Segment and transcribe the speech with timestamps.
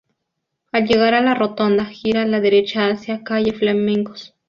[0.71, 4.33] Al llegar a la rotonda, gira a la derecha hacia calle Flamencos.